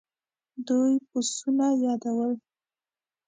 دوی 0.67 0.91
پسونه 1.09 1.67
يادول. 1.83 2.31